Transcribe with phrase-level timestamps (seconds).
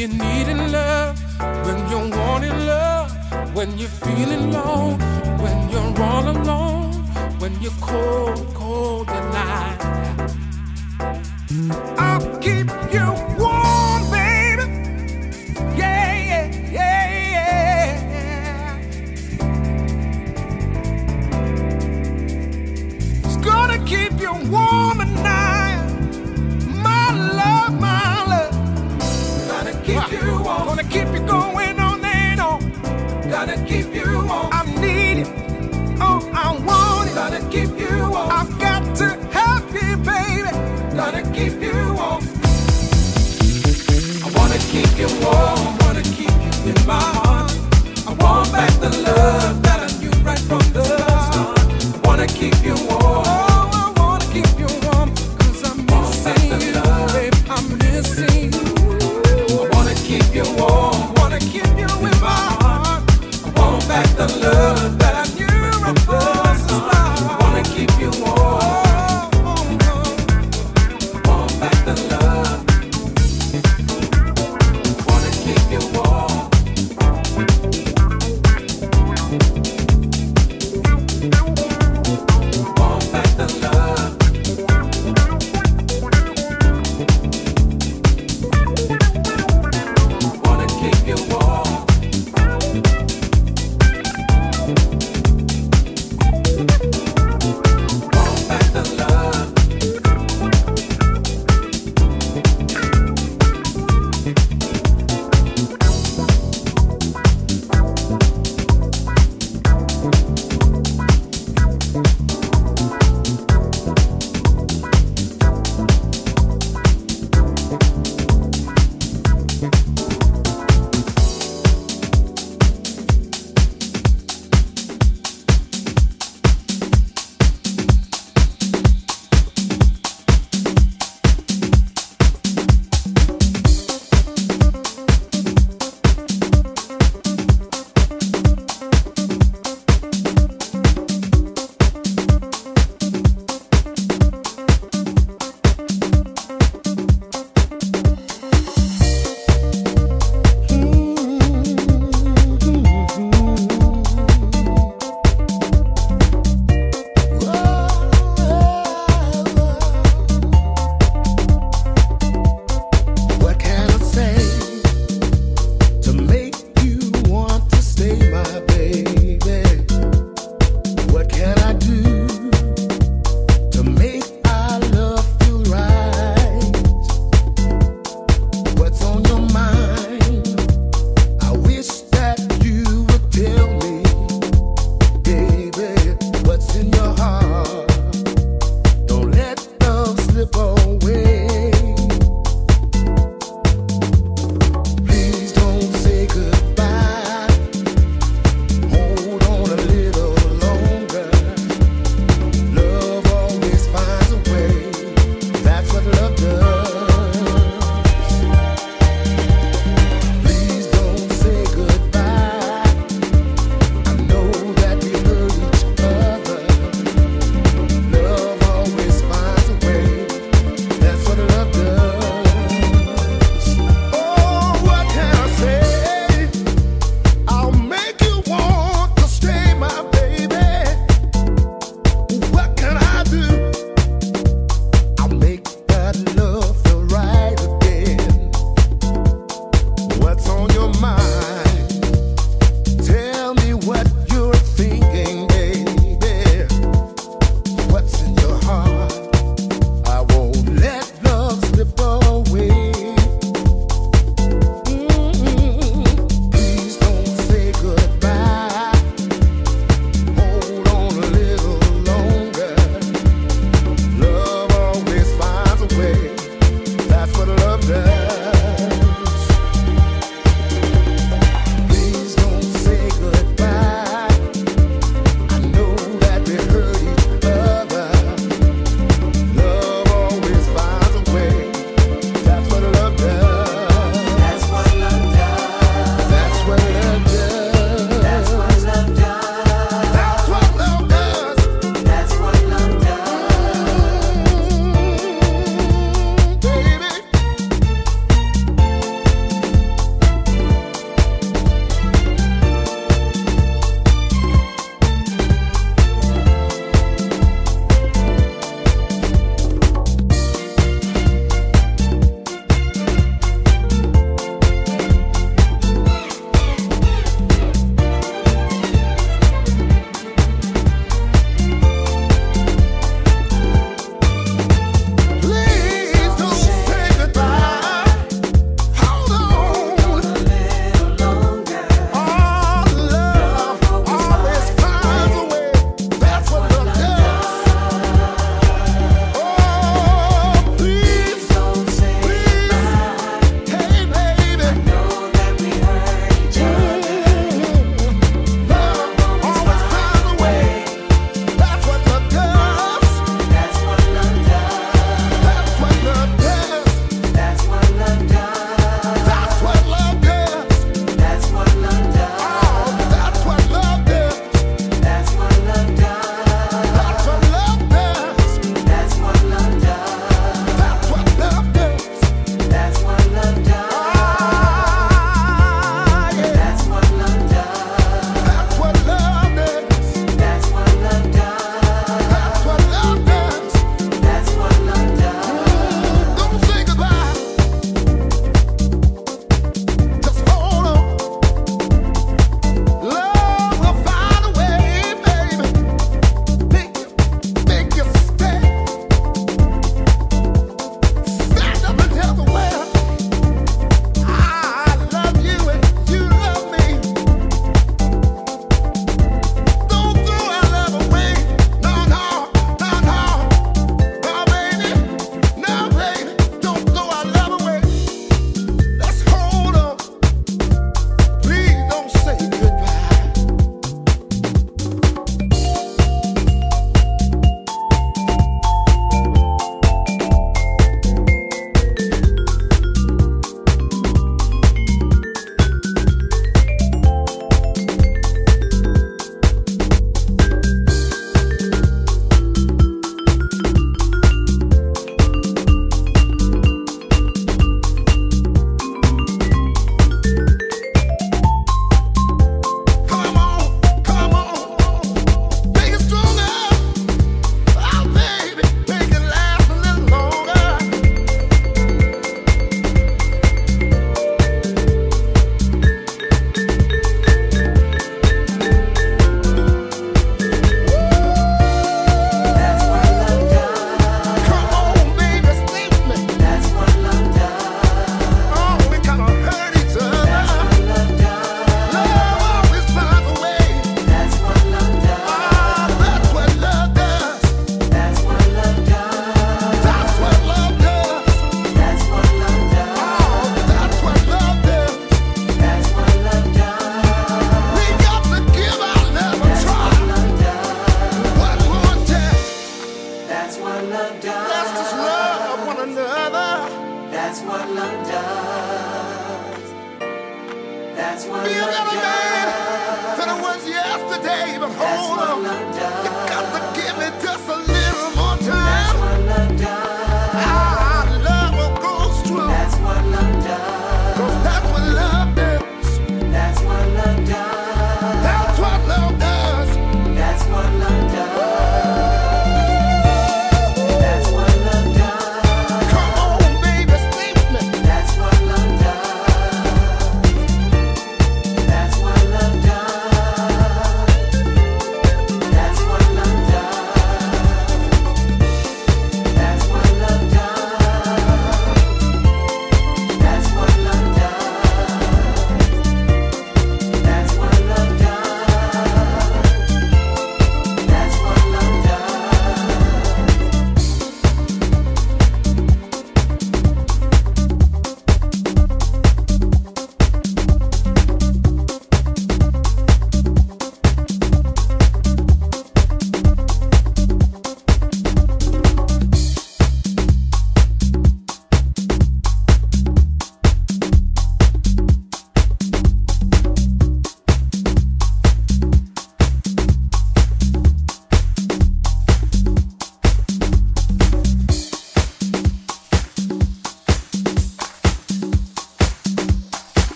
[0.00, 0.29] you need.